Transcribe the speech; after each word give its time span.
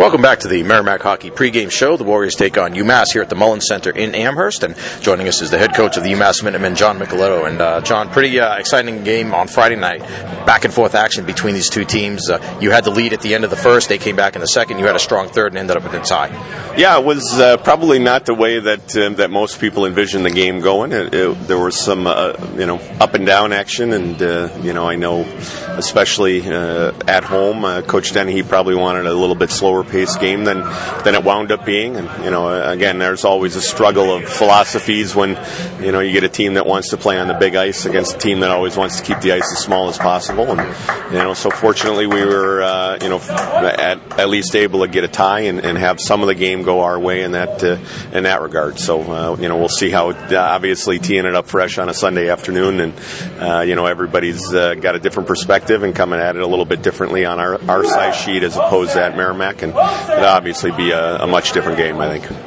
Welcome 0.00 0.22
back 0.22 0.40
to 0.40 0.48
the 0.48 0.62
Merrimack 0.62 1.02
Hockey 1.02 1.30
pregame 1.30 1.70
show. 1.70 1.98
The 1.98 2.04
Warriors 2.04 2.34
take 2.34 2.56
on 2.56 2.72
UMass 2.72 3.12
here 3.12 3.20
at 3.20 3.28
the 3.28 3.34
Mullins 3.34 3.66
Center 3.68 3.90
in 3.90 4.14
Amherst, 4.14 4.62
and 4.62 4.74
joining 5.02 5.28
us 5.28 5.42
is 5.42 5.50
the 5.50 5.58
head 5.58 5.74
coach 5.74 5.98
of 5.98 6.04
the 6.04 6.10
UMass 6.10 6.42
Minutemen, 6.42 6.74
John 6.74 6.98
Micheletto. 6.98 7.46
And 7.46 7.60
uh, 7.60 7.82
John, 7.82 8.08
pretty 8.08 8.40
uh, 8.40 8.56
exciting 8.56 9.04
game 9.04 9.34
on 9.34 9.46
Friday 9.46 9.76
night. 9.76 10.00
Back 10.46 10.64
and 10.64 10.72
forth 10.72 10.94
action 10.94 11.26
between 11.26 11.52
these 11.52 11.68
two 11.68 11.84
teams. 11.84 12.30
Uh, 12.30 12.40
you 12.62 12.70
had 12.70 12.84
the 12.84 12.90
lead 12.90 13.12
at 13.12 13.20
the 13.20 13.34
end 13.34 13.44
of 13.44 13.50
the 13.50 13.56
first. 13.56 13.90
They 13.90 13.98
came 13.98 14.16
back 14.16 14.36
in 14.36 14.40
the 14.40 14.46
second. 14.46 14.78
You 14.78 14.86
had 14.86 14.96
a 14.96 15.00
strong 15.00 15.28
third 15.28 15.52
and 15.52 15.58
ended 15.58 15.76
up 15.76 15.82
with 15.82 15.92
a 15.92 16.00
tie. 16.00 16.30
Yeah, 16.76 16.98
it 16.98 17.04
was 17.04 17.38
uh, 17.38 17.56
probably 17.58 17.98
not 17.98 18.26
the 18.26 18.34
way 18.34 18.60
that 18.60 18.96
uh, 18.96 19.10
that 19.10 19.30
most 19.30 19.60
people 19.60 19.86
envisioned 19.86 20.24
the 20.24 20.30
game 20.30 20.60
going. 20.60 20.92
It, 20.92 21.12
it, 21.12 21.48
there 21.48 21.58
was 21.58 21.78
some 21.78 22.06
uh, 22.06 22.34
you 22.56 22.64
know 22.64 22.76
up 23.00 23.14
and 23.14 23.26
down 23.26 23.52
action, 23.52 23.92
and 23.92 24.20
you 24.64 24.72
know 24.72 24.88
I 24.88 24.94
know 24.94 25.22
especially 25.76 26.42
at 26.42 27.24
home, 27.24 27.82
Coach 27.82 28.12
Dennehy 28.12 28.42
probably 28.44 28.76
wanted 28.76 29.06
a 29.06 29.12
little 29.12 29.34
bit 29.34 29.50
slower 29.50 29.82
pace 29.82 30.16
game 30.16 30.44
than 30.44 30.60
than 31.04 31.14
it 31.14 31.24
wound 31.24 31.50
up 31.50 31.66
being. 31.66 31.96
And 31.96 32.24
you 32.24 32.30
know, 32.30 32.48
again, 32.70 32.98
there's 32.98 33.24
always 33.24 33.56
a 33.56 33.60
struggle 33.60 34.14
of 34.14 34.28
philosophies 34.28 35.14
when 35.14 35.30
you 35.82 35.92
know 35.92 36.00
you 36.00 36.12
get 36.12 36.24
a 36.24 36.28
team 36.28 36.54
that 36.54 36.66
wants 36.66 36.90
to 36.90 36.96
play 36.96 37.18
on 37.18 37.28
the 37.28 37.34
big 37.34 37.56
ice 37.56 37.84
against 37.84 38.16
a 38.16 38.18
team 38.18 38.40
that 38.40 38.50
always 38.50 38.76
wants 38.76 39.00
to 39.00 39.04
keep 39.04 39.20
the 39.20 39.32
ice 39.32 39.52
as 39.52 39.58
small 39.58 39.88
as 39.88 39.98
possible. 39.98 40.52
And 40.52 41.12
you 41.12 41.18
know, 41.18 41.34
so 41.34 41.50
fortunately, 41.50 42.06
we 42.06 42.24
were 42.24 42.62
uh, 42.62 42.98
you 43.02 43.08
know 43.08 43.18
at, 43.18 44.18
at 44.18 44.28
least 44.28 44.54
able 44.54 44.80
to 44.80 44.88
get 44.88 45.04
a 45.04 45.08
tie 45.08 45.40
and, 45.40 45.60
and 45.60 45.76
have 45.76 45.98
some 46.00 46.22
of 46.22 46.28
the 46.28 46.34
game 46.34 46.62
go 46.62 46.69
our 46.78 46.98
way 46.98 47.22
in 47.22 47.32
that 47.32 47.62
uh, 47.64 47.78
in 48.16 48.22
that 48.24 48.40
regard. 48.40 48.78
So 48.78 49.02
uh, 49.02 49.36
you 49.40 49.48
know, 49.48 49.58
we'll 49.58 49.68
see 49.68 49.90
how 49.90 50.10
it, 50.10 50.32
uh, 50.32 50.40
obviously 50.40 51.00
teeing 51.00 51.26
it 51.26 51.34
up 51.34 51.48
fresh 51.48 51.76
on 51.78 51.88
a 51.88 51.94
Sunday 51.94 52.30
afternoon, 52.30 52.80
and 52.80 52.94
uh, 53.40 53.60
you 53.60 53.74
know, 53.74 53.86
everybody's 53.86 54.54
uh, 54.54 54.74
got 54.74 54.94
a 54.94 55.00
different 55.00 55.26
perspective 55.26 55.82
and 55.82 55.94
coming 55.94 56.20
at 56.20 56.36
it 56.36 56.42
a 56.42 56.46
little 56.46 56.64
bit 56.64 56.82
differently 56.82 57.24
on 57.24 57.40
our 57.40 57.60
our 57.68 57.84
size 57.84 58.16
sheet 58.16 58.44
as 58.44 58.56
opposed 58.56 58.92
to 58.92 59.02
at 59.02 59.16
Merrimack, 59.16 59.62
and 59.62 59.72
it'll 59.72 60.24
obviously 60.24 60.70
be 60.70 60.92
a, 60.92 61.22
a 61.22 61.26
much 61.26 61.52
different 61.52 61.76
game, 61.76 61.98
I 61.98 62.18
think. 62.18 62.40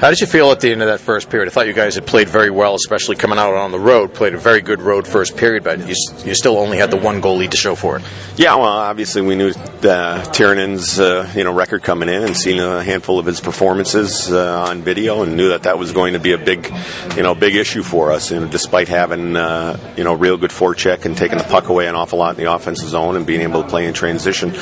How 0.00 0.08
did 0.08 0.18
you 0.18 0.26
feel 0.26 0.50
at 0.50 0.60
the 0.60 0.72
end 0.72 0.80
of 0.80 0.88
that 0.88 1.00
first 1.00 1.28
period? 1.28 1.46
I 1.46 1.52
thought 1.52 1.66
you 1.66 1.74
guys 1.74 1.94
had 1.94 2.06
played 2.06 2.26
very 2.26 2.48
well, 2.48 2.74
especially 2.74 3.16
coming 3.16 3.38
out 3.38 3.52
on 3.52 3.70
the 3.70 3.78
road. 3.78 4.14
Played 4.14 4.32
a 4.32 4.38
very 4.38 4.62
good 4.62 4.80
road 4.80 5.06
first 5.06 5.36
period, 5.36 5.62
but 5.62 5.78
you, 5.80 5.94
you 6.24 6.34
still 6.34 6.56
only 6.56 6.78
had 6.78 6.90
the 6.90 6.96
one 6.96 7.20
goal 7.20 7.36
lead 7.36 7.50
to 7.50 7.58
show 7.58 7.74
for 7.74 7.98
it. 7.98 8.02
Yeah, 8.34 8.54
well, 8.54 8.64
obviously 8.64 9.20
we 9.20 9.34
knew 9.36 9.52
uh, 9.84 10.22
Tirronen's 10.32 11.00
uh, 11.00 11.30
you 11.34 11.44
know 11.44 11.52
record 11.52 11.82
coming 11.82 12.08
in 12.08 12.22
and 12.22 12.36
seen 12.36 12.60
a 12.60 12.82
handful 12.82 13.18
of 13.18 13.26
his 13.26 13.40
performances 13.40 14.30
uh, 14.30 14.64
on 14.68 14.82
video, 14.82 15.22
and 15.22 15.36
knew 15.36 15.48
that 15.50 15.62
that 15.62 15.78
was 15.78 15.92
going 15.92 16.12
to 16.12 16.18
be 16.18 16.32
a 16.32 16.38
big 16.38 16.72
you 17.16 17.22
know 17.22 17.34
big 17.34 17.54
issue 17.56 17.82
for 17.82 18.12
us. 18.12 18.30
And 18.30 18.50
despite 18.50 18.88
having 18.88 19.36
uh, 19.36 19.94
you 19.96 20.04
know 20.04 20.14
real 20.14 20.36
good 20.36 20.50
forecheck 20.50 21.04
and 21.04 21.16
taking 21.16 21.38
the 21.38 21.44
puck 21.44 21.68
away 21.68 21.86
an 21.86 21.94
awful 21.94 22.18
lot 22.18 22.36
in 22.36 22.44
the 22.44 22.52
offensive 22.52 22.88
zone 22.88 23.16
and 23.16 23.26
being 23.26 23.40
able 23.40 23.62
to 23.62 23.68
play 23.68 23.86
in 23.86 23.94
transition, 23.94 24.52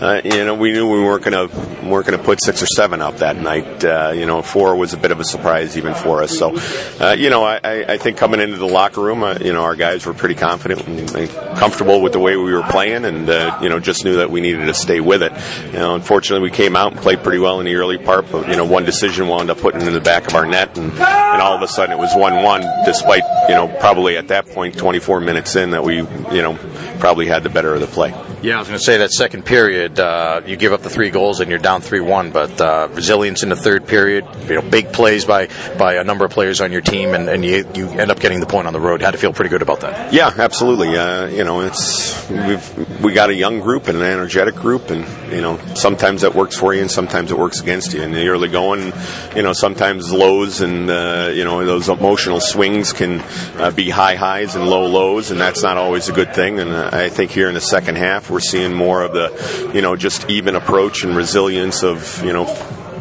uh, 0.00 0.20
you 0.24 0.44
know 0.44 0.54
we 0.54 0.72
knew 0.72 0.88
we 0.88 1.02
weren't 1.02 1.24
going 1.24 1.48
to 1.48 1.88
weren't 1.88 2.06
going 2.06 2.18
to 2.18 2.24
put 2.24 2.42
six 2.42 2.62
or 2.62 2.66
seven 2.66 3.00
up 3.00 3.16
that 3.18 3.36
night. 3.36 3.84
Uh, 3.84 4.12
you 4.14 4.26
know, 4.26 4.42
four 4.42 4.76
was 4.76 4.92
a 4.92 4.96
bit 4.96 5.10
of 5.10 5.20
a 5.20 5.24
surprise 5.24 5.76
even 5.76 5.94
for 5.94 6.22
us. 6.22 6.38
So, 6.38 6.54
uh, 7.00 7.16
you 7.18 7.30
know, 7.30 7.42
I, 7.42 7.94
I 7.94 7.98
think 7.98 8.16
coming 8.16 8.40
into 8.40 8.56
the 8.56 8.66
locker 8.66 9.00
room, 9.00 9.20
you 9.40 9.52
know, 9.52 9.62
our 9.62 9.76
guys 9.76 10.06
were 10.06 10.14
pretty 10.14 10.34
confident 10.34 10.86
and 10.86 11.30
comfortable 11.58 12.00
with 12.00 12.12
the 12.12 12.20
way 12.20 12.36
we 12.36 12.52
were 12.52 12.62
playing, 12.62 13.04
and 13.04 13.26
you 13.62 13.68
know, 13.68 13.80
just 13.80 14.04
knew 14.04 14.16
that 14.16 14.30
we 14.30 14.40
needed 14.40 14.67
to 14.68 14.74
stay 14.74 15.00
with 15.00 15.22
it. 15.22 15.32
You 15.66 15.78
know, 15.78 15.94
unfortunately, 15.94 16.48
we 16.48 16.54
came 16.54 16.76
out 16.76 16.92
and 16.92 17.00
played 17.00 17.22
pretty 17.22 17.38
well 17.38 17.60
in 17.60 17.66
the 17.66 17.74
early 17.74 17.98
part, 17.98 18.30
but 18.30 18.48
you 18.48 18.56
know, 18.56 18.64
one 18.64 18.84
decision 18.84 19.26
wound 19.28 19.50
up 19.50 19.58
putting 19.58 19.82
in 19.82 19.92
the 19.92 20.00
back 20.00 20.26
of 20.28 20.34
our 20.34 20.46
net, 20.46 20.76
and, 20.78 20.92
and 20.92 21.42
all 21.42 21.54
of 21.54 21.62
a 21.62 21.68
sudden 21.68 21.92
it 21.92 21.98
was 21.98 22.14
one-one, 22.14 22.62
despite 22.84 23.22
you 23.48 23.54
know 23.54 23.68
probably 23.80 24.16
at 24.16 24.28
that 24.28 24.46
point 24.48 24.76
24 24.76 25.20
minutes 25.20 25.56
in 25.56 25.70
that 25.70 25.84
we 25.84 25.96
you 25.96 26.42
know 26.42 26.58
probably 26.98 27.26
had 27.26 27.42
the 27.42 27.48
better 27.48 27.74
of 27.74 27.80
the 27.80 27.86
play. 27.86 28.10
Yeah, 28.40 28.56
I 28.56 28.58
was 28.60 28.68
going 28.68 28.78
to 28.78 28.84
say 28.84 28.98
that 28.98 29.10
second 29.10 29.44
period, 29.44 29.98
uh, 29.98 30.42
you 30.46 30.56
give 30.56 30.72
up 30.72 30.82
the 30.82 30.90
three 30.90 31.10
goals 31.10 31.40
and 31.40 31.50
you're 31.50 31.58
down 31.58 31.80
three-one, 31.80 32.30
but 32.30 32.60
uh, 32.60 32.88
resilience 32.92 33.42
in 33.42 33.48
the 33.48 33.56
third 33.56 33.86
period, 33.86 34.24
you 34.48 34.54
know, 34.54 34.62
big 34.62 34.92
plays 34.92 35.24
by 35.24 35.48
by 35.76 35.94
a 35.94 36.04
number 36.04 36.24
of 36.24 36.30
players 36.30 36.60
on 36.60 36.70
your 36.70 36.80
team, 36.80 37.14
and, 37.14 37.28
and 37.28 37.44
you 37.44 37.68
you 37.74 37.88
end 37.88 38.10
up 38.10 38.20
getting 38.20 38.40
the 38.40 38.46
point 38.46 38.66
on 38.66 38.72
the 38.72 38.80
road. 38.80 39.00
You 39.00 39.06
Had 39.06 39.12
to 39.12 39.18
feel 39.18 39.32
pretty 39.32 39.48
good 39.48 39.62
about 39.62 39.80
that. 39.80 40.12
Yeah, 40.12 40.32
absolutely. 40.36 40.96
Uh, 40.96 41.26
you 41.26 41.44
know, 41.44 41.62
it's 41.62 42.28
we've 42.30 43.02
we 43.02 43.12
got 43.12 43.30
a 43.30 43.34
young 43.34 43.60
group 43.60 43.88
and 43.88 43.98
an 43.98 44.04
energetic 44.04 44.54
group, 44.54 44.90
and 44.90 45.32
you 45.32 45.40
know, 45.40 45.58
sometimes 45.74 46.22
that 46.22 46.34
works 46.34 46.56
for 46.56 46.74
you, 46.74 46.80
and 46.80 46.90
sometimes 46.90 47.32
it 47.32 47.38
works 47.38 47.60
against 47.60 47.92
you. 47.92 48.02
In 48.02 48.12
the 48.12 48.28
early 48.28 48.48
going, 48.48 48.92
you 49.34 49.42
know, 49.42 49.52
sometimes 49.52 50.12
lows 50.12 50.60
and 50.60 50.88
uh, 50.88 51.30
you 51.32 51.44
know 51.44 51.64
those 51.64 51.88
emotional 51.88 52.40
swings 52.40 52.92
can 52.92 53.20
uh, 53.56 53.70
be 53.70 53.90
high 53.90 54.14
highs 54.14 54.54
and 54.54 54.66
low 54.66 54.86
lows, 54.86 55.30
and 55.30 55.40
that's 55.40 55.62
not 55.62 55.76
always 55.76 56.08
a 56.08 56.12
good 56.12 56.34
thing. 56.34 56.60
And 56.60 56.70
uh, 56.70 56.90
I 56.92 57.08
think 57.08 57.30
here 57.30 57.48
in 57.48 57.54
the 57.54 57.60
second 57.60 57.96
half 57.96 58.30
we're 58.30 58.40
seeing 58.40 58.74
more 58.74 59.02
of 59.02 59.12
the, 59.12 59.72
you 59.74 59.82
know, 59.82 59.96
just 59.96 60.28
even 60.30 60.54
approach 60.54 61.04
and 61.04 61.16
resilience 61.16 61.82
of, 61.82 62.24
you 62.24 62.32
know, 62.32 62.46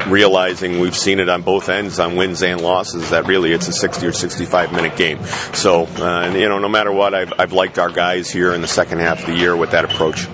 realizing 0.07 0.79
we've 0.79 0.95
seen 0.95 1.19
it 1.19 1.29
on 1.29 1.41
both 1.41 1.69
ends 1.69 1.99
on 1.99 2.15
wins 2.15 2.41
and 2.43 2.61
losses 2.61 3.09
that 3.09 3.25
really 3.27 3.51
it's 3.51 3.67
a 3.67 3.73
60 3.73 4.05
or 4.05 4.11
65 4.11 4.71
minute 4.71 4.95
game. 4.95 5.23
So, 5.53 5.85
uh, 5.85 6.33
you 6.35 6.47
know, 6.47 6.59
no 6.59 6.69
matter 6.69 6.91
what, 6.91 7.13
I've, 7.13 7.33
I've 7.37 7.51
liked 7.51 7.79
our 7.79 7.89
guys 7.89 8.29
here 8.29 8.53
in 8.53 8.61
the 8.61 8.67
second 8.67 8.99
half 8.99 9.21
of 9.21 9.27
the 9.27 9.35
year 9.35 9.55
with 9.55 9.71
that 9.71 9.85
approach. 9.85 10.27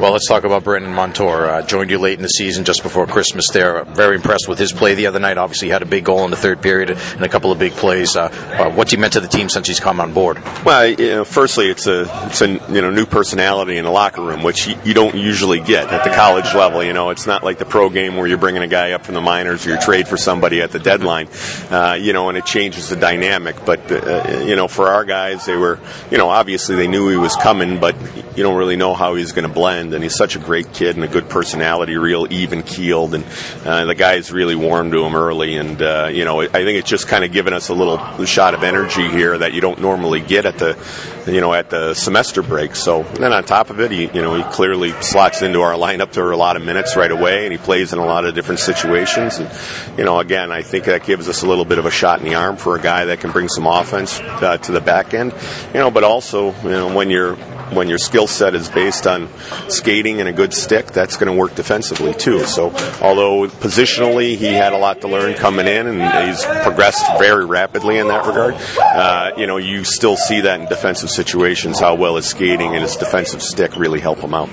Well, 0.00 0.12
let's 0.12 0.26
talk 0.26 0.44
about 0.44 0.64
Brandon 0.64 0.94
Montour. 0.94 1.44
Uh, 1.44 1.60
joined 1.60 1.90
you 1.90 1.98
late 1.98 2.18
in 2.18 2.22
the 2.22 2.28
season, 2.28 2.64
just 2.64 2.82
before 2.82 3.06
Christmas. 3.06 3.44
There, 3.52 3.84
very 3.84 4.16
impressed 4.16 4.48
with 4.48 4.58
his 4.58 4.72
play 4.72 4.94
the 4.94 5.06
other 5.06 5.18
night. 5.18 5.36
Obviously, 5.36 5.68
he 5.68 5.72
had 5.72 5.82
a 5.82 5.86
big 5.86 6.06
goal 6.06 6.24
in 6.24 6.30
the 6.30 6.38
third 6.38 6.62
period 6.62 6.92
and 6.92 7.22
a 7.22 7.28
couple 7.28 7.52
of 7.52 7.58
big 7.58 7.72
plays. 7.72 8.16
Uh, 8.16 8.28
uh, 8.58 8.70
what's 8.70 8.92
he 8.92 8.96
meant 8.96 9.12
to 9.12 9.20
the 9.20 9.28
team 9.28 9.50
since 9.50 9.68
he's 9.68 9.78
come 9.78 10.00
on 10.00 10.14
board? 10.14 10.42
Well, 10.64 10.86
you 10.86 10.96
know, 10.96 11.24
firstly, 11.26 11.68
it's 11.68 11.86
a 11.86 12.04
it's 12.28 12.40
a 12.40 12.48
you 12.48 12.80
know 12.80 12.90
new 12.90 13.04
personality 13.04 13.76
in 13.76 13.84
the 13.84 13.90
locker 13.90 14.22
room, 14.22 14.42
which 14.42 14.68
you, 14.68 14.78
you, 14.86 14.94
don't 14.94 15.14
usually 15.14 15.60
get 15.60 15.92
at 15.92 16.02
the 16.02 16.08
college 16.08 16.54
level. 16.54 16.82
You 16.82 16.94
know, 16.94 17.10
it's 17.10 17.26
not 17.26 17.44
like 17.44 17.58
the 17.58 17.66
pro 17.66 17.90
game 17.90 18.16
where 18.16 18.26
you're 18.26 18.38
bringing 18.38 18.62
a 18.62 18.68
guy 18.68 18.92
up 18.92 19.04
from 19.04 19.16
the 19.16 19.20
minors 19.20 19.66
or 19.66 19.72
you 19.72 19.80
trade 19.80 20.08
for 20.08 20.16
somebody 20.16 20.62
at 20.62 20.72
the 20.72 20.78
deadline. 20.78 21.28
Uh, 21.68 21.98
you 22.00 22.14
know, 22.14 22.30
and 22.30 22.38
it 22.38 22.46
changes 22.46 22.88
the 22.88 22.96
dynamic. 22.96 23.66
But 23.66 23.92
uh, 23.92 24.44
you 24.46 24.56
know, 24.56 24.66
for 24.66 24.88
our 24.88 25.04
guys, 25.04 25.44
they 25.44 25.56
were 25.56 25.78
you 26.10 26.16
know 26.16 26.30
obviously 26.30 26.76
they 26.76 26.88
knew 26.88 27.10
he 27.10 27.18
was 27.18 27.36
coming, 27.36 27.78
but 27.78 27.94
you 28.40 28.44
don't 28.44 28.56
really 28.56 28.76
know 28.76 28.94
how 28.94 29.16
he's 29.16 29.32
going 29.32 29.46
to 29.46 29.52
blend. 29.52 29.92
And 29.92 30.02
he's 30.02 30.16
such 30.16 30.34
a 30.34 30.38
great 30.38 30.72
kid 30.72 30.96
and 30.96 31.04
a 31.04 31.08
good 31.08 31.28
personality, 31.28 31.98
real 31.98 32.26
even 32.32 32.62
keeled, 32.62 33.12
and 33.12 33.22
uh, 33.66 33.84
the 33.84 33.94
guys 33.94 34.32
really 34.32 34.54
warmed 34.54 34.92
to 34.92 35.04
him 35.04 35.14
early. 35.14 35.56
And 35.56 35.82
uh, 35.82 36.08
you 36.10 36.24
know, 36.24 36.40
I 36.40 36.48
think 36.48 36.78
it's 36.78 36.88
just 36.88 37.06
kind 37.06 37.22
of 37.22 37.32
given 37.32 37.52
us 37.52 37.68
a 37.68 37.74
little 37.74 37.98
shot 38.24 38.54
of 38.54 38.62
energy 38.62 39.06
here 39.06 39.36
that 39.36 39.52
you 39.52 39.60
don't 39.60 39.82
normally 39.82 40.22
get 40.22 40.46
at 40.46 40.56
the 40.56 40.78
you 41.26 41.42
know 41.42 41.52
at 41.52 41.68
the 41.68 41.92
semester 41.92 42.40
break. 42.42 42.76
So 42.76 43.02
then 43.02 43.34
on 43.34 43.44
top 43.44 43.68
of 43.68 43.78
it, 43.78 43.90
he 43.90 44.04
you 44.04 44.22
know 44.22 44.34
he 44.34 44.42
clearly 44.44 44.92
slots 45.02 45.42
into 45.42 45.60
our 45.60 45.74
lineup 45.74 46.14
for 46.14 46.30
a 46.30 46.36
lot 46.38 46.56
of 46.56 46.64
minutes 46.64 46.96
right 46.96 47.10
away, 47.10 47.44
and 47.44 47.52
he 47.52 47.58
plays 47.58 47.92
in 47.92 47.98
a 47.98 48.06
lot 48.06 48.24
of 48.24 48.34
different 48.34 48.60
situations. 48.60 49.38
And 49.38 49.98
you 49.98 50.04
know, 50.04 50.18
again, 50.18 50.50
I 50.50 50.62
think 50.62 50.86
that 50.86 51.04
gives 51.04 51.28
us 51.28 51.42
a 51.42 51.46
little 51.46 51.66
bit 51.66 51.78
of 51.78 51.84
a 51.84 51.90
shot 51.90 52.20
in 52.20 52.24
the 52.24 52.36
arm 52.36 52.56
for 52.56 52.74
a 52.74 52.80
guy 52.80 53.04
that 53.04 53.20
can 53.20 53.32
bring 53.32 53.48
some 53.48 53.66
offense 53.66 54.18
uh, 54.18 54.56
to 54.56 54.72
the 54.72 54.80
back 54.80 55.12
end. 55.12 55.34
You 55.74 55.80
know, 55.80 55.90
but 55.90 56.04
also 56.04 56.54
you 56.62 56.70
know 56.70 56.94
when 56.94 57.10
you're 57.10 57.36
when 57.72 57.88
your 57.88 57.98
skill 57.98 58.26
set 58.26 58.54
is 58.54 58.68
based 58.68 59.06
on 59.06 59.28
skating 59.68 60.20
and 60.20 60.28
a 60.28 60.32
good 60.32 60.52
stick, 60.52 60.86
that's 60.88 61.16
going 61.16 61.32
to 61.32 61.38
work 61.38 61.54
defensively 61.54 62.14
too. 62.14 62.44
So, 62.44 62.66
although 63.00 63.46
positionally 63.48 64.36
he 64.36 64.46
had 64.46 64.72
a 64.72 64.78
lot 64.78 65.00
to 65.02 65.08
learn 65.08 65.34
coming 65.34 65.66
in, 65.66 65.86
and 65.86 66.28
he's 66.28 66.44
progressed 66.62 67.04
very 67.18 67.44
rapidly 67.44 67.98
in 67.98 68.08
that 68.08 68.26
regard, 68.26 68.54
uh, 68.80 69.32
you 69.36 69.46
know, 69.46 69.56
you 69.56 69.84
still 69.84 70.16
see 70.16 70.40
that 70.42 70.60
in 70.60 70.66
defensive 70.66 71.10
situations 71.10 71.78
how 71.78 71.94
well 71.94 72.16
his 72.16 72.26
skating 72.26 72.74
and 72.74 72.82
his 72.82 72.96
defensive 72.96 73.42
stick 73.42 73.76
really 73.76 74.00
help 74.00 74.18
him 74.18 74.34
out 74.34 74.48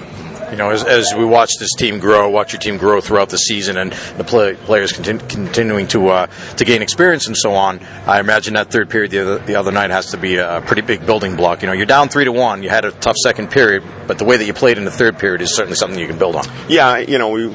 you 0.52 0.58
know, 0.58 0.70
as, 0.70 0.84
as 0.84 1.14
we 1.16 1.26
watch 1.26 1.52
this 1.60 1.74
team 1.74 2.00
grow, 2.00 2.30
watch 2.30 2.54
your 2.54 2.60
team 2.60 2.78
grow 2.78 3.02
throughout 3.02 3.30
the 3.30 3.38
season, 3.38 3.78
and 3.78 3.92
the 4.18 4.24
play, 4.24 4.56
players 4.56 4.94
continu- 4.94 5.28
continuing 5.30 5.88
to 5.88 6.10
uh, 6.10 6.28
to 6.58 6.66
gain 6.66 6.82
experience 6.82 7.28
and 7.28 7.36
so 7.36 7.54
on, 7.54 7.80
I 8.06 8.20
imagine 8.20 8.54
that 8.56 8.72
third 8.72 8.90
period 8.90 9.12
the 9.12 9.22
other, 9.22 9.40
the 9.40 9.56
other 9.56 9.72
night 9.72 9.90
has 9.90 10.12
to 10.12 10.18
be 10.18 10.38
a 10.38 10.62
pretty 10.66 10.82
big 10.82 11.06
building 11.06 11.36
block. 11.36 11.62
You 11.62 11.68
know, 11.68 11.74
you're 11.74 11.86
down 11.86 12.10
three 12.10 12.26
to 12.26 12.32
one. 12.32 12.64
You 12.64 12.70
had 12.70 12.86
a 12.86 12.92
tough 12.92 13.16
second 13.18 13.52
period, 13.52 13.84
but 14.08 14.18
the 14.18 14.26
way 14.26 14.38
that 14.38 14.46
you 14.46 14.54
played 14.54 14.78
in 14.78 14.86
the 14.86 14.92
third 14.92 15.20
period 15.20 15.42
is 15.42 15.56
certainly 15.56 15.76
something 15.76 16.00
you 16.00 16.08
can 16.08 16.18
build 16.18 16.36
on. 16.36 16.46
Yeah, 16.70 16.98
you 16.98 17.18
know, 17.18 17.30
we, 17.30 17.46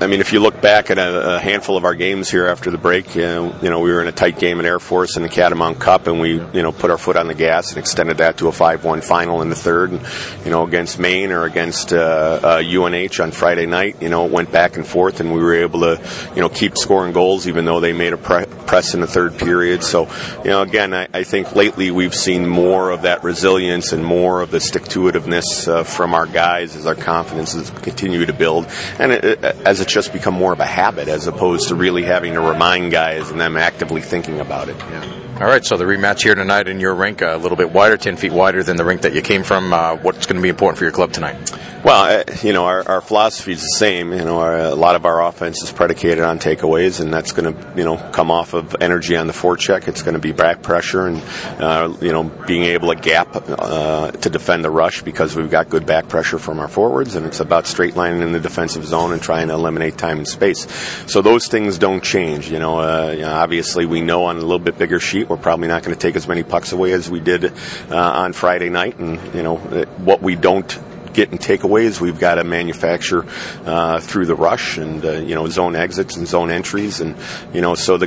I 0.00 0.06
mean, 0.06 0.20
if 0.20 0.32
you 0.32 0.40
look 0.40 0.60
back 0.60 0.90
at 0.90 0.98
a, 0.98 1.36
a 1.36 1.38
handful 1.38 1.76
of 1.76 1.84
our 1.84 1.94
games 1.94 2.30
here 2.30 2.46
after 2.46 2.70
the 2.70 2.78
break, 2.78 3.14
you 3.14 3.22
know, 3.22 3.54
you 3.62 3.70
know, 3.70 3.80
we 3.80 3.90
were 3.90 4.00
in 4.00 4.08
a 4.08 4.12
tight 4.12 4.38
game 4.38 4.58
at 4.58 4.64
Air 4.64 4.78
Force 4.78 5.16
in 5.16 5.22
the 5.22 5.28
Catamount 5.28 5.78
Cup, 5.80 6.06
and 6.06 6.20
we, 6.20 6.34
you 6.52 6.62
know, 6.62 6.72
put 6.72 6.90
our 6.90 6.98
foot 6.98 7.16
on 7.16 7.26
the 7.26 7.34
gas 7.34 7.70
and 7.70 7.78
extended 7.78 8.18
that 8.18 8.38
to 8.38 8.48
a 8.48 8.52
five-one 8.52 9.00
final 9.02 9.42
in 9.42 9.48
the 9.48 9.56
third, 9.56 9.90
and, 9.90 10.00
you 10.44 10.50
know, 10.50 10.66
against 10.66 10.98
Maine 10.98 11.32
or 11.32 11.44
against 11.44 11.92
uh, 11.92 12.21
uh, 12.22 12.62
UNH 12.64 13.20
on 13.20 13.30
Friday 13.32 13.66
night. 13.66 14.00
You 14.00 14.08
know, 14.08 14.26
it 14.26 14.32
went 14.32 14.52
back 14.52 14.76
and 14.76 14.86
forth, 14.86 15.20
and 15.20 15.34
we 15.34 15.40
were 15.40 15.54
able 15.54 15.80
to, 15.80 16.00
you 16.34 16.40
know, 16.40 16.48
keep 16.48 16.76
scoring 16.76 17.12
goals 17.12 17.46
even 17.46 17.64
though 17.64 17.80
they 17.80 17.92
made 17.92 18.12
a 18.12 18.16
pre- 18.16 18.46
press 18.66 18.94
in 18.94 19.00
the 19.00 19.06
third 19.06 19.38
period. 19.38 19.82
So, 19.82 20.08
you 20.44 20.50
know, 20.50 20.62
again, 20.62 20.94
I, 20.94 21.08
I, 21.12 21.24
think 21.24 21.54
lately 21.54 21.90
we've 21.90 22.14
seen 22.14 22.48
more 22.48 22.90
of 22.90 23.02
that 23.02 23.24
resilience 23.24 23.92
and 23.92 24.04
more 24.04 24.40
of 24.40 24.50
the 24.50 24.60
stick 24.60 24.84
to 24.88 25.00
itiveness 25.00 25.68
uh, 25.68 25.82
from 25.84 26.14
our 26.14 26.26
guys 26.26 26.76
as 26.76 26.86
our 26.86 26.94
confidence 26.94 27.52
has 27.52 27.70
continued 27.70 28.26
to 28.26 28.32
build, 28.32 28.66
and 28.98 29.12
it, 29.12 29.24
it, 29.24 29.44
as 29.44 29.80
it's 29.80 29.92
just 29.92 30.12
become 30.12 30.34
more 30.34 30.52
of 30.52 30.60
a 30.60 30.66
habit 30.66 31.08
as 31.08 31.26
opposed 31.26 31.68
to 31.68 31.74
really 31.74 32.02
having 32.02 32.34
to 32.34 32.40
remind 32.40 32.92
guys 32.92 33.30
and 33.30 33.40
them 33.40 33.56
actively 33.56 34.00
thinking 34.00 34.40
about 34.40 34.68
it. 34.68 34.76
Yeah. 34.76 35.22
All 35.42 35.48
right, 35.48 35.64
so 35.64 35.76
the 35.76 35.84
rematch 35.84 36.22
here 36.22 36.34
tonight 36.34 36.68
in 36.68 36.78
your 36.78 36.94
rink, 36.94 37.20
a 37.20 37.36
little 37.36 37.56
bit 37.56 37.72
wider, 37.72 37.96
10 37.96 38.16
feet 38.16 38.32
wider 38.32 38.62
than 38.62 38.76
the 38.76 38.84
rink 38.84 39.00
that 39.02 39.12
you 39.12 39.22
came 39.22 39.42
from. 39.42 39.72
Uh, 39.72 39.96
what's 39.96 40.26
going 40.26 40.36
to 40.36 40.42
be 40.42 40.50
important 40.50 40.78
for 40.78 40.84
your 40.84 40.92
club 40.92 41.12
tonight? 41.12 41.36
Well, 41.84 42.20
uh, 42.20 42.36
you 42.44 42.52
know, 42.52 42.66
our, 42.66 42.88
our 42.88 43.00
philosophy 43.00 43.50
is 43.50 43.60
the 43.60 43.76
same. 43.76 44.12
You 44.12 44.24
know, 44.24 44.38
our, 44.38 44.56
a 44.56 44.74
lot 44.76 44.94
of 44.94 45.04
our 45.04 45.20
offense 45.26 45.64
is 45.64 45.72
predicated 45.72 46.20
on 46.20 46.38
takeaways, 46.38 47.00
and 47.00 47.12
that's 47.12 47.32
going 47.32 47.52
to, 47.52 47.72
you 47.76 47.82
know, 47.82 47.96
come 48.12 48.30
off 48.30 48.54
of 48.54 48.76
energy 48.80 49.16
on 49.16 49.26
the 49.26 49.32
forecheck. 49.32 49.88
It's 49.88 50.00
going 50.00 50.14
to 50.14 50.20
be 50.20 50.30
back 50.30 50.62
pressure 50.62 51.08
and, 51.08 51.20
uh, 51.60 51.92
you 52.00 52.12
know, 52.12 52.22
being 52.22 52.62
able 52.62 52.94
to 52.94 53.00
gap 53.00 53.30
uh, 53.34 54.12
to 54.12 54.30
defend 54.30 54.64
the 54.64 54.70
rush 54.70 55.02
because 55.02 55.34
we've 55.34 55.50
got 55.50 55.70
good 55.70 55.84
back 55.84 56.08
pressure 56.08 56.38
from 56.38 56.60
our 56.60 56.68
forwards, 56.68 57.16
and 57.16 57.26
it's 57.26 57.40
about 57.40 57.66
straight 57.66 57.96
lining 57.96 58.22
in 58.22 58.30
the 58.30 58.38
defensive 58.38 58.86
zone 58.86 59.12
and 59.12 59.20
trying 59.20 59.48
to 59.48 59.54
eliminate 59.54 59.98
time 59.98 60.18
and 60.18 60.28
space. 60.28 60.68
So 61.10 61.20
those 61.20 61.48
things 61.48 61.78
don't 61.78 62.04
change. 62.04 62.48
You 62.48 62.60
know, 62.60 62.78
uh, 62.78 63.10
you 63.10 63.22
know 63.22 63.32
obviously 63.32 63.86
we 63.86 64.02
know 64.02 64.26
on 64.26 64.36
a 64.36 64.40
little 64.40 64.60
bit 64.60 64.78
bigger 64.78 65.00
sheet 65.00 65.28
we're 65.28 65.36
probably 65.36 65.66
not 65.66 65.82
going 65.82 65.96
to 65.96 66.00
take 66.00 66.14
as 66.14 66.28
many 66.28 66.44
pucks 66.44 66.70
away 66.70 66.92
as 66.92 67.10
we 67.10 67.18
did 67.18 67.46
uh, 67.90 67.96
on 67.96 68.34
Friday 68.34 68.70
night, 68.70 69.00
and 69.00 69.34
you 69.34 69.42
know 69.42 69.56
what 69.56 70.22
we 70.22 70.36
don't 70.36 70.78
get 71.12 71.32
in 71.32 71.38
takeaways. 71.38 72.00
We've 72.00 72.18
got 72.18 72.36
to 72.36 72.44
manufacture 72.44 73.26
uh, 73.64 74.00
through 74.00 74.26
the 74.26 74.34
rush 74.34 74.78
and 74.78 75.04
uh, 75.04 75.12
you 75.12 75.34
know 75.34 75.48
zone 75.48 75.76
exits 75.76 76.16
and 76.16 76.26
zone 76.26 76.50
entries, 76.50 77.00
and 77.00 77.16
you 77.54 77.60
know 77.60 77.74
so 77.74 77.98
the 77.98 78.06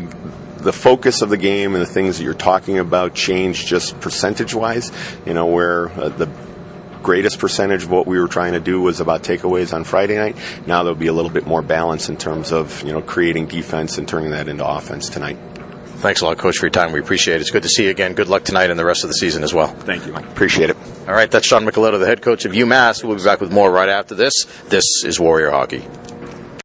the 0.58 0.74
focus 0.74 1.22
of 1.22 1.30
the 1.30 1.38
game 1.38 1.76
and 1.76 1.82
the 1.82 1.88
things 1.90 2.18
that 2.18 2.24
you're 2.24 2.34
talking 2.34 2.80
about 2.80 3.14
change 3.14 3.66
just 3.66 4.00
percentage 4.00 4.54
wise. 4.54 4.92
You 5.26 5.34
know 5.34 5.46
where 5.46 5.90
uh, 5.90 6.10
the 6.10 6.30
greatest 7.04 7.38
percentage 7.38 7.84
of 7.84 7.92
what 7.92 8.08
we 8.08 8.20
were 8.20 8.28
trying 8.28 8.54
to 8.54 8.60
do 8.60 8.82
was 8.82 9.00
about 9.00 9.22
takeaways 9.22 9.74
on 9.74 9.84
Friday 9.84 10.16
night. 10.16 10.36
Now 10.66 10.82
there'll 10.82 10.98
be 10.98 11.06
a 11.06 11.14
little 11.14 11.30
bit 11.30 11.46
more 11.46 11.62
balance 11.62 12.10
in 12.10 12.18
terms 12.18 12.52
of 12.52 12.84
you 12.84 12.94
know 12.94 13.02
creating 13.02 13.48
defense 13.48 13.98
and 13.98 14.08
turning 14.08 14.32
that 14.32 14.48
into 14.48 14.68
offense 14.68 15.10
tonight. 15.10 15.38
Thanks 15.98 16.22
a 16.22 16.26
lot, 16.26 16.38
Coach, 16.38 16.58
for 16.58 16.66
your 16.66 16.72
time. 16.72 16.92
We 16.92 17.00
appreciate 17.00 17.36
it. 17.36 17.42
It's 17.42 17.52
good 17.52 17.64
to 17.64 17.70
see 17.70 17.86
you 17.86 17.90
again. 17.90 18.14
Good 18.14 18.28
luck 18.28 18.44
tonight 18.44 18.70
and 18.70 18.78
the 18.78 18.86
rest 18.86 19.04
of 19.04 19.10
the 19.10 19.14
season 19.14 19.44
as 19.44 19.54
well. 19.54 19.68
Thank 19.68 20.06
you. 20.06 20.14
Mike. 20.14 20.26
Appreciate 20.26 20.70
it. 20.70 20.75
All 21.08 21.14
right, 21.14 21.30
that's 21.30 21.48
John 21.48 21.66
Micheletto, 21.66 22.00
the 22.00 22.08
head 22.08 22.24
coach 22.24 22.46
of 22.46 22.54
UMass. 22.54 23.04
We'll 23.04 23.16
be 23.16 23.24
back 23.24 23.40
with 23.40 23.52
more 23.52 23.72
right 23.72 23.90
after 23.90 24.16
this. 24.16 24.34
This 24.70 25.04
is 25.04 25.20
Warrior 25.20 25.52
Hockey. 25.52 25.86